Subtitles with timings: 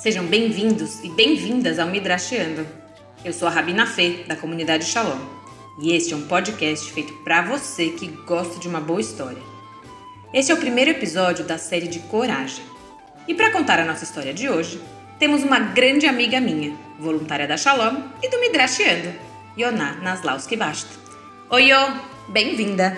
[0.00, 2.66] Sejam bem-vindos e bem-vindas ao Midrashiando.
[3.22, 5.20] Eu sou a Rabina Fê, da comunidade Shalom,
[5.78, 9.42] e este é um podcast feito para você que gosta de uma boa história.
[10.32, 12.64] Este é o primeiro episódio da série de Coragem.
[13.28, 14.80] E para contar a nossa história de hoje,
[15.18, 19.12] temos uma grande amiga minha, voluntária da Shalom e do Midrashiando,
[19.54, 20.88] Yoná Naslauski Basta.
[21.50, 21.76] Oi, Yo!
[22.26, 22.96] Bem-vinda!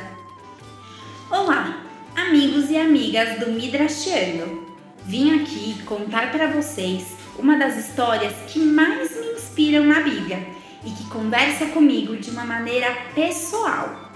[1.29, 1.83] Olá,
[2.15, 4.62] amigos e amigas do Midrashiando.
[5.05, 10.47] Vim aqui contar para vocês uma das histórias que mais me inspiram na Bíblia
[10.85, 14.13] e que conversa comigo de uma maneira pessoal.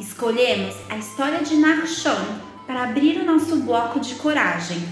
[0.00, 4.82] Escolhemos a história de Nahshon para abrir o nosso bloco de coragem.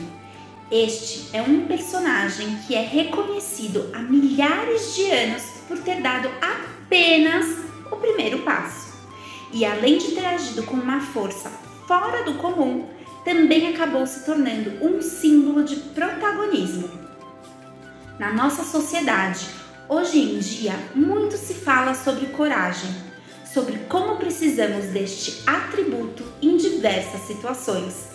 [0.71, 7.47] Este é um personagem que é reconhecido há milhares de anos por ter dado apenas
[7.91, 8.93] o primeiro passo.
[9.55, 11.51] E além de ter agido com uma força
[11.89, 12.87] fora do comum,
[13.31, 16.91] também acabou se tornando um símbolo de protagonismo.
[18.19, 19.47] Na nossa sociedade,
[19.89, 22.91] hoje em dia, muito se fala sobre coragem,
[23.45, 28.09] sobre como precisamos deste atributo em diversas situações,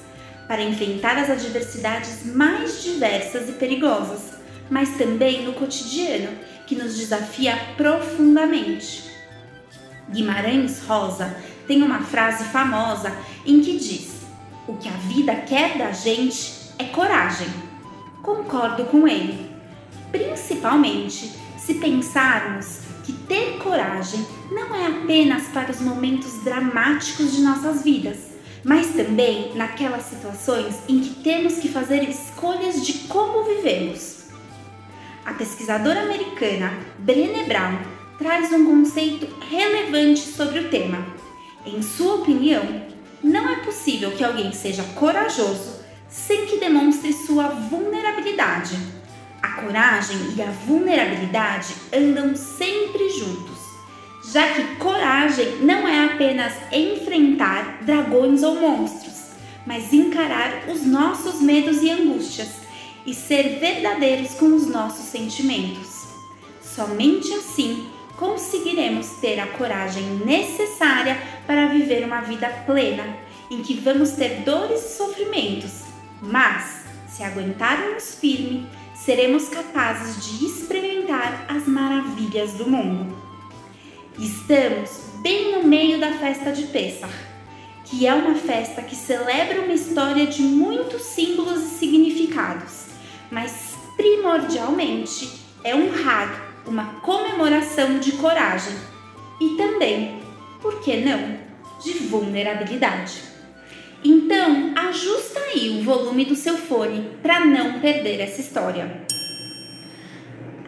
[0.50, 4.34] para enfrentar as adversidades mais diversas e perigosas,
[4.70, 9.10] mas também no cotidiano, que nos desafia profundamente.
[10.10, 14.15] Guimarães Rosa tem uma frase famosa em que diz:
[14.68, 17.48] o que a vida quer da gente é coragem.
[18.22, 19.52] Concordo com ele,
[20.12, 27.84] principalmente se pensarmos que ter coragem não é apenas para os momentos dramáticos de nossas
[27.84, 28.18] vidas,
[28.64, 34.26] mas também naquelas situações em que temos que fazer escolhas de como vivemos.
[35.24, 37.78] A pesquisadora americana Brené Brown
[38.18, 41.06] traz um conceito relevante sobre o tema.
[41.66, 42.85] Em sua opinião,
[43.26, 48.78] não é possível que alguém seja corajoso sem que demonstre sua vulnerabilidade.
[49.42, 53.58] A coragem e a vulnerabilidade andam sempre juntos,
[54.32, 59.32] já que coragem não é apenas enfrentar dragões ou monstros,
[59.66, 62.50] mas encarar os nossos medos e angústias
[63.08, 66.06] e ser verdadeiros com os nossos sentimentos.
[66.62, 67.88] Somente assim
[68.18, 73.18] conseguiremos ter a coragem necessária para viver uma vida plena,
[73.50, 75.84] em que vamos ter dores e sofrimentos,
[76.22, 83.16] mas, se aguentarmos firme, seremos capazes de experimentar as maravilhas do mundo.
[84.18, 87.10] Estamos bem no meio da festa de Pessah,
[87.84, 92.86] que é uma festa que celebra uma história de muitos símbolos e significados,
[93.30, 96.32] mas primordialmente é um Hag,
[96.66, 98.76] uma comemoração de coragem
[99.40, 100.25] e também,
[100.66, 101.38] por que não,
[101.80, 103.22] de vulnerabilidade.
[104.04, 109.06] Então, ajusta aí o volume do seu fone para não perder essa história.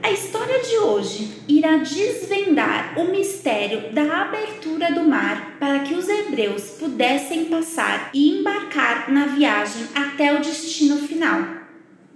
[0.03, 6.07] A história de hoje irá desvendar o mistério da abertura do mar para que os
[6.07, 11.41] hebreus pudessem passar e embarcar na viagem até o destino final,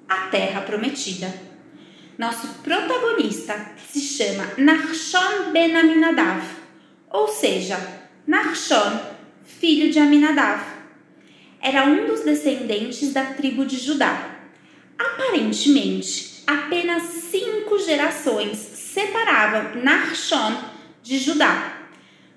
[0.08, 1.34] a Terra Prometida.
[2.16, 6.61] Nosso protagonista se chama Nachshon ben Aminadav,
[7.12, 7.78] ou seja,
[8.26, 9.00] Nachshon,
[9.44, 10.62] filho de Aminadav.
[11.62, 14.40] Era um dos descendentes da tribo de Judá.
[14.98, 20.64] Aparentemente, apenas cinco gerações separavam Nachshon
[21.04, 21.78] de Judá.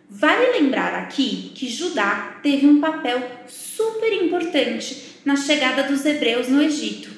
[0.09, 6.63] Vale lembrar aqui que Judá teve um papel super importante na chegada dos hebreus no
[6.63, 7.11] Egito,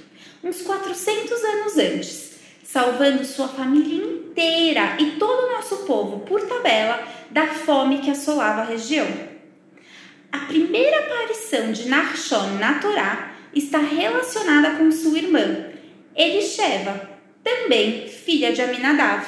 [0.43, 2.27] uns 400 anos antes
[2.62, 8.60] salvando sua família inteira e todo o nosso povo, por tabela, da fome que assolava
[8.60, 9.06] a região.
[10.30, 15.70] A primeira aparição de Nachshon na Torá está relacionada com sua irmã,
[16.14, 17.11] Elisheva,
[17.43, 19.25] também filha de Aminadav,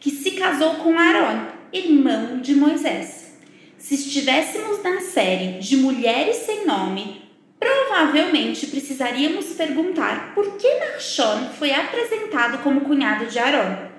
[0.00, 3.36] que se casou com Aaron, irmão de Moisés.
[3.76, 7.20] Se estivéssemos na série de Mulheres Sem Nome,
[7.60, 13.89] Provavelmente precisaríamos perguntar por que Nachshon foi apresentado como cunhado de Aaron.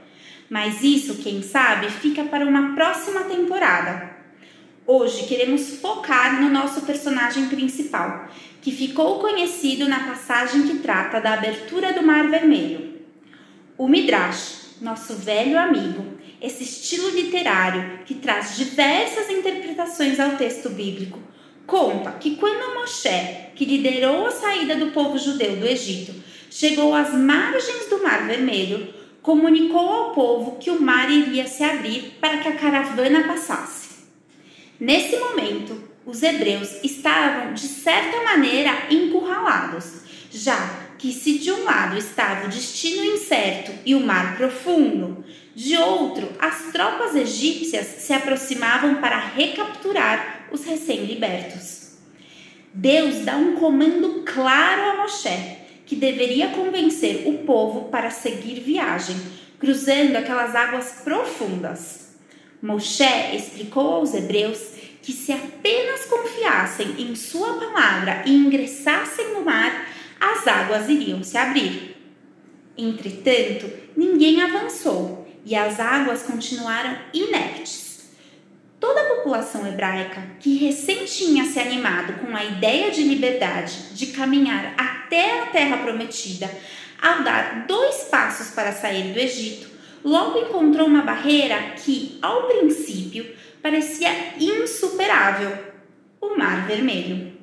[0.51, 4.11] Mas isso, quem sabe, fica para uma próxima temporada.
[4.85, 8.27] Hoje queremos focar no nosso personagem principal,
[8.61, 12.95] que ficou conhecido na passagem que trata da abertura do Mar Vermelho.
[13.77, 16.05] O Midrash, nosso velho amigo,
[16.41, 21.17] esse estilo literário que traz diversas interpretações ao texto bíblico,
[21.65, 26.13] conta que quando Moshe, que liderou a saída do povo judeu do Egito,
[26.49, 32.17] chegou às margens do Mar Vermelho, comunicou ao povo que o mar iria se abrir
[32.19, 33.89] para que a caravana passasse.
[34.79, 40.01] Nesse momento, os hebreus estavam, de certa maneira, encurralados,
[40.31, 45.23] já que se de um lado estava o destino incerto e o mar profundo,
[45.55, 51.91] de outro as tropas egípcias se aproximavam para recapturar os recém-libertos.
[52.73, 55.60] Deus dá um comando claro a Moshe,
[55.91, 59.17] que deveria convencer o povo para seguir viagem,
[59.59, 62.15] cruzando aquelas águas profundas.
[62.61, 63.03] Moshe
[63.35, 64.71] explicou aos hebreus
[65.01, 69.85] que se apenas confiassem em sua palavra e ingressassem no mar,
[70.17, 71.97] as águas iriam se abrir.
[72.77, 77.90] Entretanto, ninguém avançou e as águas continuaram inertes.
[78.81, 84.07] Toda a população hebraica, que recém tinha se animado com a ideia de liberdade, de
[84.07, 86.49] caminhar até a terra prometida,
[86.99, 89.69] ao dar dois passos para sair do Egito,
[90.03, 93.31] logo encontrou uma barreira que, ao princípio,
[93.61, 95.55] parecia insuperável:
[96.19, 97.33] o Mar Vermelho.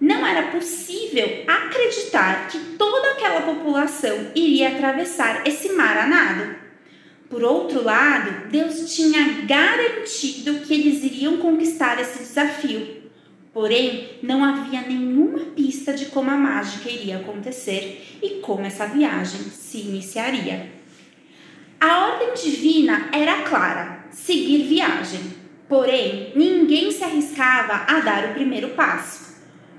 [0.00, 6.61] Não era possível acreditar que toda aquela população iria atravessar esse mar a nado.
[7.32, 13.04] Por outro lado, Deus tinha garantido que eles iriam conquistar esse desafio.
[13.54, 19.40] Porém, não havia nenhuma pista de como a mágica iria acontecer e como essa viagem
[19.44, 20.72] se iniciaria.
[21.80, 25.22] A ordem divina era clara: seguir viagem.
[25.66, 29.36] Porém, ninguém se arriscava a dar o primeiro passo.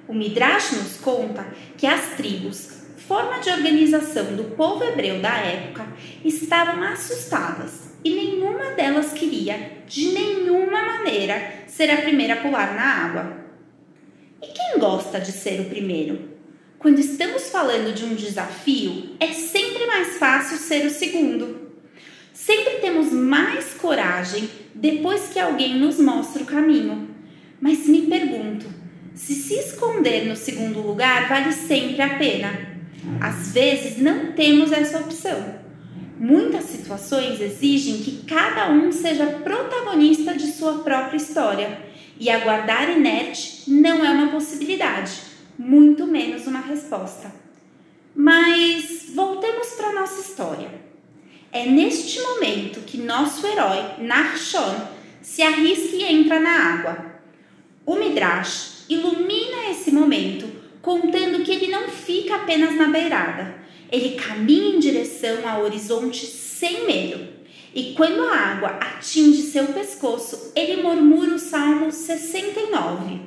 [0.07, 1.45] O Midrash nos conta
[1.77, 2.72] que as tribos,
[3.07, 5.85] forma de organização do povo hebreu da época,
[6.23, 12.83] estavam assustadas e nenhuma delas queria, de nenhuma maneira, ser a primeira a pular na
[12.83, 13.37] água.
[14.41, 16.33] E quem gosta de ser o primeiro?
[16.79, 21.71] Quando estamos falando de um desafio, é sempre mais fácil ser o segundo.
[22.33, 27.09] Sempre temos mais coragem depois que alguém nos mostra o caminho.
[27.61, 28.65] Mas me pergunto,
[29.13, 32.72] se se esconder no segundo lugar vale sempre a pena?
[33.19, 35.61] Às vezes não temos essa opção.
[36.19, 43.69] Muitas situações exigem que cada um seja protagonista de sua própria história, e aguardar inerte
[43.69, 45.11] não é uma possibilidade,
[45.57, 47.33] muito menos uma resposta.
[48.15, 50.69] Mas voltemos para nossa história.
[51.51, 54.87] É neste momento que nosso herói, Narshon,
[55.21, 57.13] se arrisca e entra na água.
[57.85, 60.49] O Midrash ilumina esse momento,
[60.83, 63.55] contando que ele não fica apenas na beirada.
[63.89, 67.25] Ele caminha em direção ao horizonte sem medo.
[67.73, 73.21] E quando a água atinge seu pescoço, ele murmura o Salmo 69.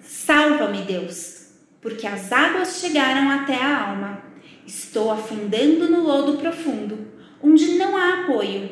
[0.00, 1.48] Salva-me, Deus,
[1.80, 4.22] porque as águas chegaram até a alma.
[4.66, 7.08] Estou afundando no lodo profundo
[7.42, 8.68] onde não há apoio,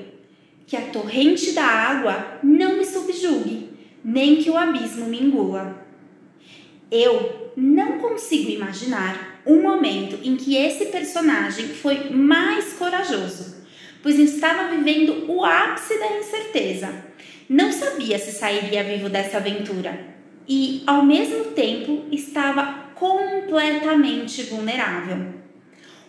[0.66, 3.70] que a torrente da água não me subjugue,
[4.04, 5.86] nem que o abismo me engula.
[6.90, 13.64] Eu não consigo imaginar um momento em que esse personagem foi mais corajoso,
[14.02, 16.92] pois estava vivendo o ápice da incerteza.
[17.48, 19.98] Não sabia se sairia vivo dessa aventura
[20.46, 25.34] e, ao mesmo tempo, estava completamente vulnerável.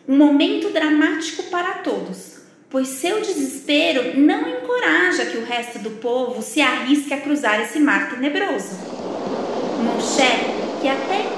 [0.08, 6.42] Um momento dramático para todos, pois seu desespero não encoraja que o resto do povo
[6.42, 8.77] se arrisque a cruzar esse mar tenebroso.
[9.84, 11.37] Moshe, que até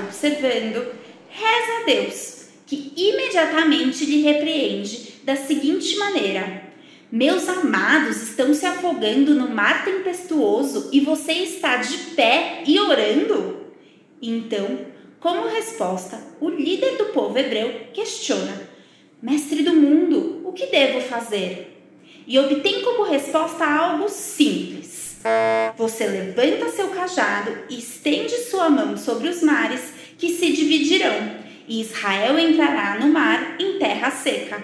[0.00, 0.86] observando,
[1.28, 6.64] reza a Deus, que imediatamente lhe repreende da seguinte maneira:
[7.10, 13.66] Meus amados estão se afogando no mar tempestuoso e você está de pé e orando?
[14.20, 14.86] Então,
[15.18, 18.70] como resposta, o líder do povo hebreu questiona
[19.22, 21.78] Mestre do mundo, o que devo fazer?
[22.26, 25.09] E obtém como resposta algo simples.
[25.76, 31.36] Você levanta seu cajado e estende sua mão sobre os mares que se dividirão,
[31.68, 34.62] e Israel entrará no mar em terra seca.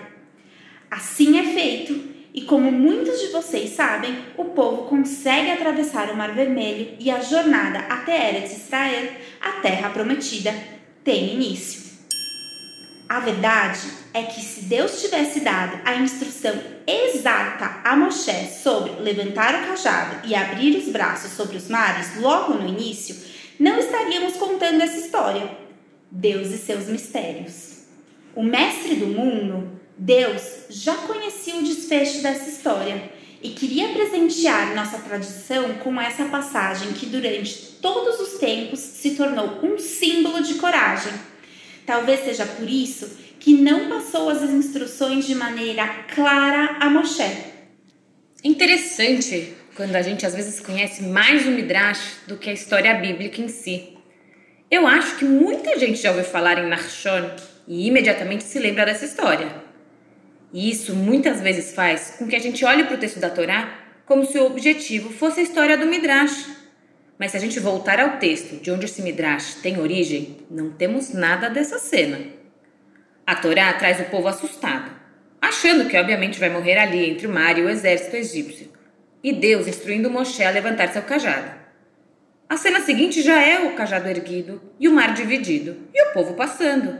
[0.90, 1.98] Assim é feito,
[2.34, 7.20] e como muitos de vocês sabem, o povo consegue atravessar o Mar Vermelho e a
[7.20, 9.08] jornada até Eretz Israel,
[9.40, 10.54] a terra prometida,
[11.02, 11.85] tem início.
[13.08, 13.78] A verdade
[14.12, 20.26] é que se Deus tivesse dado a instrução exata a Moshe sobre levantar o cajado
[20.26, 23.16] e abrir os braços sobre os mares logo no início,
[23.60, 25.48] não estaríamos contando essa história.
[26.10, 27.84] Deus e seus mistérios.
[28.34, 34.98] O mestre do mundo, Deus, já conhecia o desfecho dessa história e queria presentear nossa
[34.98, 41.12] tradição com essa passagem que durante todos os tempos se tornou um símbolo de coragem
[41.86, 47.22] Talvez seja por isso que não passou as instruções de maneira clara a Moshe.
[48.42, 53.40] Interessante quando a gente às vezes conhece mais o Midrash do que a história bíblica
[53.40, 53.96] em si.
[54.68, 57.30] Eu acho que muita gente já ouviu falar em Narshon
[57.68, 59.48] e imediatamente se lembra dessa história.
[60.52, 63.78] E isso muitas vezes faz com que a gente olhe para o texto da Torá
[64.04, 66.55] como se o objetivo fosse a história do Midrash.
[67.18, 71.12] Mas se a gente voltar ao texto de onde esse Midrash tem origem, não temos
[71.12, 72.20] nada dessa cena.
[73.26, 74.90] A Torá traz o povo assustado,
[75.40, 78.70] achando que obviamente vai morrer ali entre o mar e o exército egípcio,
[79.22, 81.50] e Deus instruindo Moshe a levantar seu cajado.
[82.48, 86.34] A cena seguinte já é o cajado erguido e o mar dividido, e o povo
[86.34, 86.96] passando.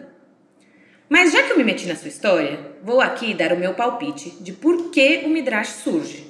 [1.08, 4.30] Mas já que eu me meti na sua história, vou aqui dar o meu palpite
[4.40, 6.25] de por que o Midrash surge.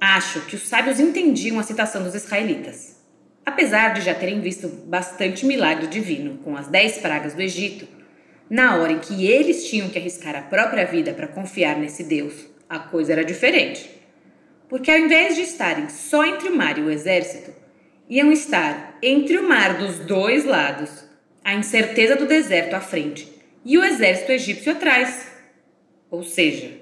[0.00, 2.96] Acho que os sábios entendiam a citação dos israelitas.
[3.44, 7.86] Apesar de já terem visto bastante milagre divino com as dez pragas do Egito,
[8.48, 12.46] na hora em que eles tinham que arriscar a própria vida para confiar nesse Deus,
[12.66, 13.90] a coisa era diferente.
[14.70, 17.52] Porque ao invés de estarem só entre o mar e o exército,
[18.08, 21.04] iam estar entre o mar dos dois lados,
[21.44, 23.28] a incerteza do deserto à frente
[23.64, 25.26] e o exército egípcio atrás.
[26.10, 26.79] Ou seja,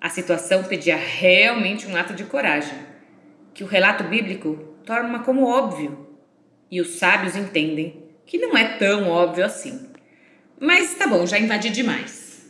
[0.00, 2.78] a situação pedia realmente um ato de coragem,
[3.52, 6.08] que o relato bíblico torna como óbvio,
[6.70, 9.90] e os sábios entendem que não é tão óbvio assim.
[10.58, 12.46] Mas tá bom, já invadi demais.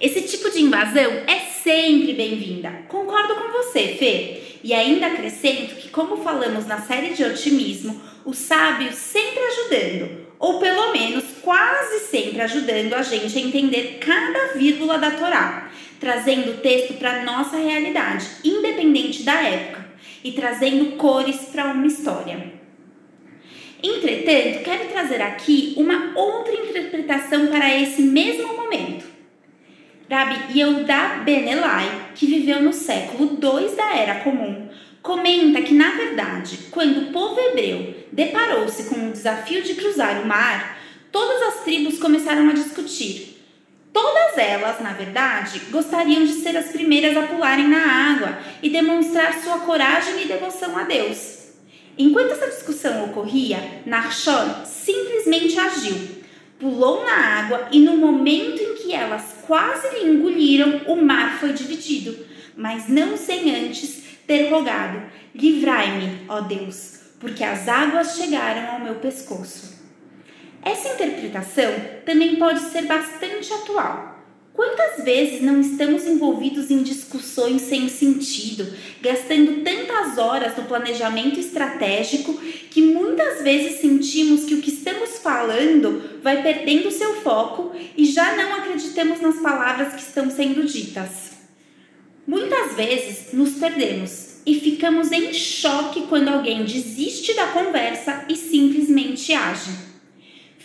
[0.00, 2.70] Esse tipo de invasão é sempre bem-vinda.
[2.88, 4.42] Concordo com você, Fê.
[4.62, 10.58] E ainda acrescento que, como falamos na série de otimismo, os sábios sempre ajudando, ou
[10.58, 16.58] pelo menos quase sempre ajudando a gente a entender cada vírgula da Torá, trazendo o
[16.58, 19.86] texto para nossa realidade, independente da época,
[20.22, 22.52] e trazendo cores para uma história.
[23.82, 29.04] Entretanto, quero trazer aqui uma outra interpretação para esse mesmo momento.
[30.10, 34.68] Rabi Yehuda Ben Elai, que viveu no século II da Era Comum,
[35.02, 40.26] comenta que, na verdade, quando o povo hebreu deparou-se com o desafio de cruzar o
[40.26, 40.78] mar,
[41.12, 43.35] todas as tribos começaram a discutir.
[43.96, 49.42] Todas elas, na verdade, gostariam de ser as primeiras a pularem na água e demonstrar
[49.42, 51.46] sua coragem e devoção a Deus.
[51.96, 55.96] Enquanto essa discussão ocorria, Narshon simplesmente agiu,
[56.60, 61.54] pulou na água e no momento em que elas quase lhe engoliram, o mar foi
[61.54, 62.18] dividido,
[62.54, 68.96] mas não sem antes ter rogado: Livrai-me, ó Deus, porque as águas chegaram ao meu
[68.96, 69.75] pescoço.
[70.66, 71.72] Essa interpretação
[72.04, 74.16] também pode ser bastante atual.
[74.52, 78.66] Quantas vezes não estamos envolvidos em discussões sem sentido,
[79.00, 82.34] gastando tantas horas no planejamento estratégico
[82.68, 88.34] que muitas vezes sentimos que o que estamos falando vai perdendo seu foco e já
[88.34, 91.30] não acreditamos nas palavras que estão sendo ditas?
[92.26, 99.32] Muitas vezes nos perdemos e ficamos em choque quando alguém desiste da conversa e simplesmente
[99.32, 99.85] age.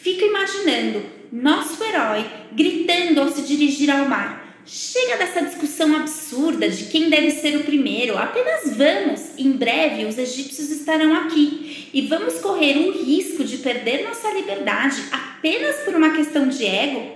[0.01, 4.63] Fico imaginando nosso herói gritando ao se dirigir ao mar.
[4.65, 8.17] Chega dessa discussão absurda de quem deve ser o primeiro.
[8.17, 9.21] Apenas vamos.
[9.37, 15.03] Em breve os egípcios estarão aqui e vamos correr o risco de perder nossa liberdade
[15.11, 17.11] apenas por uma questão de ego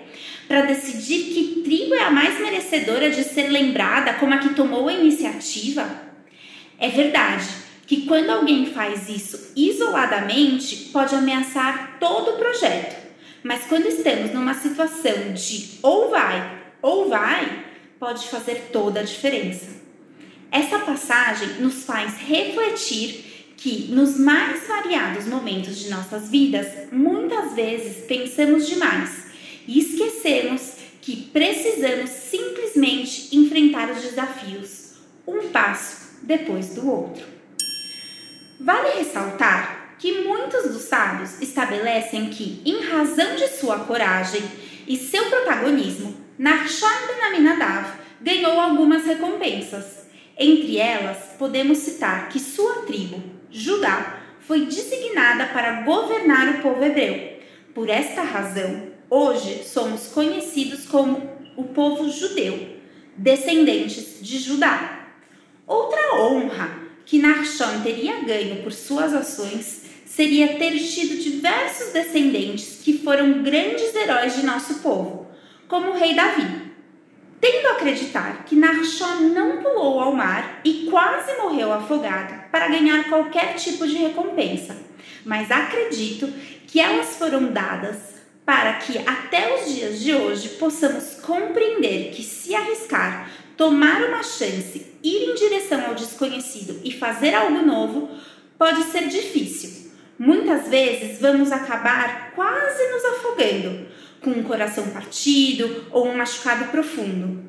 [0.47, 4.87] para decidir que tribo é a mais merecedora de ser lembrada como a que tomou
[4.87, 5.89] a iniciativa?
[6.77, 13.05] É verdade que quando alguém faz isso isoladamente, pode ameaçar todo o projeto.
[13.43, 17.65] Mas quando estamos numa situação de ou vai ou vai,
[17.99, 19.75] pode fazer toda a diferença.
[20.51, 28.05] Essa passagem nos faz refletir que nos mais variados momentos de nossas vidas, muitas vezes
[28.05, 29.25] pensamos demais
[29.67, 34.93] e esquecemos que precisamos simplesmente enfrentar os desafios,
[35.27, 37.34] um passo depois do outro.
[38.65, 44.41] Vale ressaltar que muitos dos sábios estabelecem que, em razão de sua coragem
[44.87, 50.07] e seu protagonismo, Nachshon ben Aminadav ganhou algumas recompensas.
[50.37, 57.39] Entre elas, podemos citar que sua tribo, Judá, foi designada para governar o povo hebreu.
[57.73, 62.75] Por esta razão, Hoje somos conhecidos como o povo judeu,
[63.15, 65.09] descendentes de Judá.
[65.67, 72.97] Outra honra que Nachshon teria ganho por suas ações seria ter tido diversos descendentes que
[72.99, 75.27] foram grandes heróis de nosso povo,
[75.67, 76.65] como o rei Davi.
[77.39, 83.09] Tendo a acreditar que Nachshon não pulou ao mar e quase morreu afogado para ganhar
[83.09, 84.75] qualquer tipo de recompensa,
[85.23, 86.31] mas acredito
[86.65, 92.55] que elas foram dadas para que até os dias de hoje possamos compreender que se
[92.55, 98.09] arriscar, tomar uma chance, ir em direção ao desconhecido e fazer algo novo
[98.57, 99.85] pode ser difícil,
[100.17, 103.85] Muitas vezes vamos acabar quase nos afogando,
[104.21, 107.43] com um coração partido ou um machucado profundo.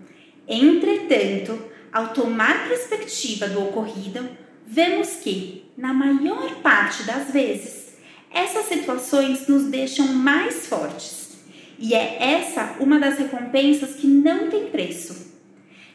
[0.49, 4.29] Entretanto, ao tomar perspectiva do ocorrido,
[4.67, 7.95] vemos que, na maior parte das vezes,
[8.35, 11.39] essas situações nos deixam mais fortes.
[11.79, 15.35] E é essa uma das recompensas que não tem preço.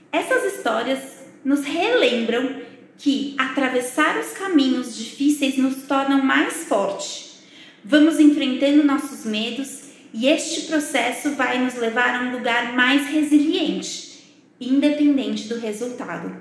[0.10, 1.00] Essas histórias
[1.44, 2.62] nos relembram
[2.98, 7.42] que atravessar os caminhos difíceis nos tornam mais fortes.
[7.84, 9.82] Vamos enfrentando nossos medos
[10.14, 14.24] e este processo vai nos levar a um lugar mais resiliente,
[14.60, 16.36] independente do resultado.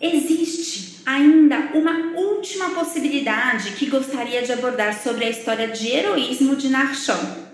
[0.00, 6.68] Existe ainda uma última possibilidade que gostaria de abordar sobre a história de heroísmo de
[6.68, 7.44] Narshon.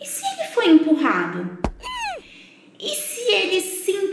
[0.00, 1.58] E se ele foi empurrado?
[2.78, 3.60] E se ele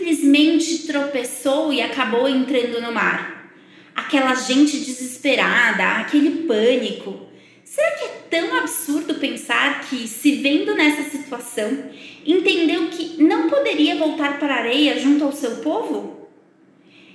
[0.08, 3.52] simplesmente tropeçou e acabou entrando no mar?
[3.94, 7.28] Aquela gente desesperada, aquele pânico.
[7.66, 11.90] Será que é tão absurdo pensar que, se vendo nessa situação,
[12.26, 16.30] entendeu que não poderia voltar para a areia junto ao seu povo?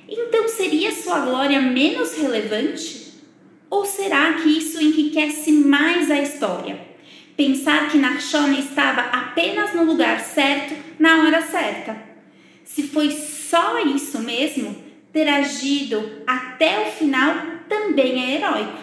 [0.06, 3.12] Então seria sua glória menos relevante?
[3.70, 6.78] Ou será que isso enriquece mais a história?
[7.36, 12.11] Pensar que Narshona estava apenas no lugar certo na hora certa.
[12.74, 14.74] Se foi só isso mesmo,
[15.12, 17.34] ter agido até o final
[17.68, 18.78] também é heróico.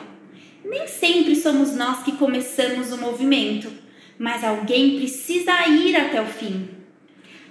[0.64, 3.72] Nem sempre somos nós que começamos o movimento,
[4.20, 6.70] mas alguém precisa ir até o fim.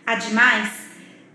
[0.07, 0.71] Ademais,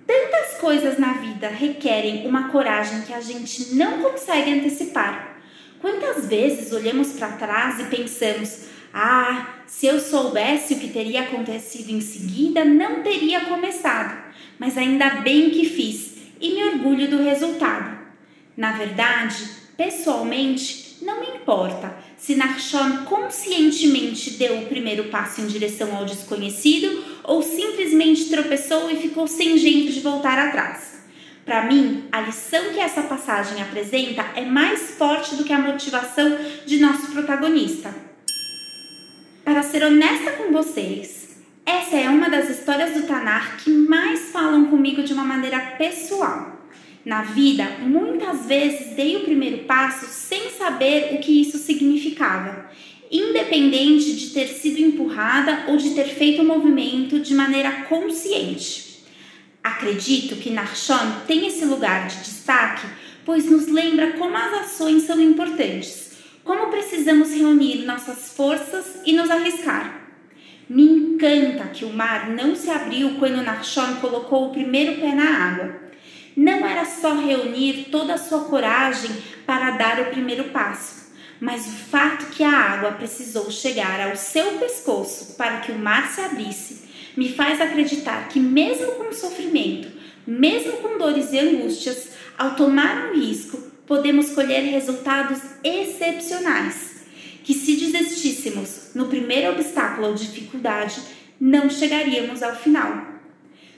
[0.08, 5.38] tantas coisas na vida requerem uma coragem que a gente não consegue antecipar.
[5.82, 11.90] Quantas vezes olhamos para trás e pensamos: ah, se eu soubesse o que teria acontecido
[11.90, 14.16] em seguida, não teria começado,
[14.60, 17.98] mas ainda bem que fiz e me orgulho do resultado.
[18.56, 19.44] Na verdade,
[19.76, 27.04] pessoalmente, não me importa se Narshon conscientemente deu o primeiro passo em direção ao desconhecido
[27.24, 31.02] ou simplesmente tropeçou e ficou sem jeito de voltar atrás.
[31.44, 36.38] Para mim, a lição que essa passagem apresenta é mais forte do que a motivação
[36.64, 38.13] de nosso protagonista.
[39.74, 41.30] Ser honesta com vocês,
[41.66, 46.70] essa é uma das histórias do Tanar que mais falam comigo de uma maneira pessoal.
[47.04, 52.70] Na vida, muitas vezes dei o primeiro passo sem saber o que isso significava,
[53.12, 59.04] independente de ter sido empurrada ou de ter feito o movimento de maneira consciente.
[59.64, 62.86] Acredito que Narshon tem esse lugar de destaque,
[63.26, 66.13] pois nos lembra como as ações são importantes,
[66.44, 70.02] como precisamos reunir nossas forças e nos arriscar.
[70.70, 75.50] Me encanta que o mar não se abriu quando Narshon colocou o primeiro pé na
[75.50, 75.84] água
[76.36, 79.12] não era só reunir toda a sua coragem
[79.46, 84.54] para dar o primeiro passo, mas o fato que a água precisou chegar ao seu
[84.54, 86.84] pescoço para que o mar se abrisse
[87.16, 89.88] me faz acreditar que, mesmo com sofrimento,
[90.26, 96.94] mesmo com dores e angústias, ao tomar um risco, podemos colher resultados excepcionais.
[97.44, 101.02] Que se desistíssemos no primeiro obstáculo ou dificuldade,
[101.40, 103.06] não chegaríamos ao final.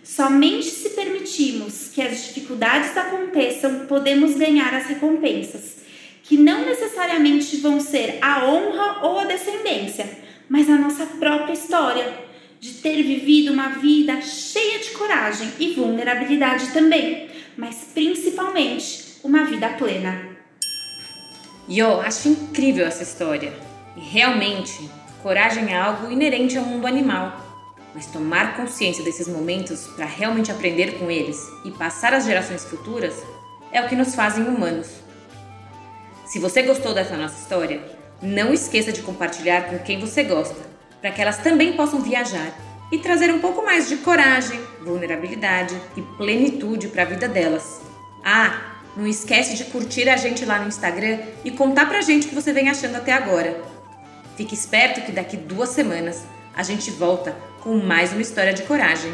[0.03, 5.77] Somente se permitirmos que as dificuldades aconteçam, podemos ganhar as recompensas,
[6.21, 10.07] que não necessariamente vão ser a honra ou a descendência,
[10.47, 12.13] mas a nossa própria história
[12.59, 19.69] de ter vivido uma vida cheia de coragem e vulnerabilidade também, mas principalmente uma vida
[19.69, 20.29] plena.
[21.67, 23.53] Eu acho incrível essa história.
[23.97, 24.89] E realmente,
[25.23, 27.45] coragem é algo inerente ao mundo animal
[27.95, 33.15] mas tomar consciência desses momentos para realmente aprender com eles e passar às gerações futuras
[33.71, 34.89] é o que nos fazem humanos.
[36.25, 37.81] Se você gostou dessa nossa história,
[38.21, 40.59] não esqueça de compartilhar com quem você gosta,
[40.99, 42.53] para que elas também possam viajar
[42.91, 47.79] e trazer um pouco mais de coragem, vulnerabilidade e plenitude para a vida delas.
[48.25, 52.29] Ah, não esquece de curtir a gente lá no Instagram e contar pra gente o
[52.29, 53.61] que você vem achando até agora.
[54.37, 56.23] Fique esperto que daqui duas semanas
[56.55, 59.13] a gente volta com mais uma história de coragem.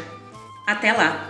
[0.66, 1.28] Até lá!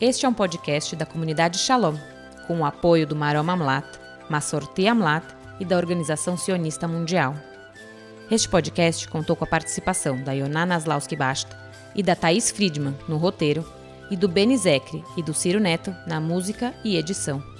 [0.00, 1.96] Este é um podcast da comunidade Shalom,
[2.46, 3.86] com o apoio do Marom Amlat,
[4.28, 5.24] Massorti Amlat
[5.58, 7.34] e da Organização Sionista Mundial.
[8.30, 11.56] Este podcast contou com a participação da Yonah Naslauski Basta
[11.94, 13.64] e da Thaís Friedman no roteiro
[14.10, 17.55] e do Beni Zecre e do Ciro Neto na música e edição.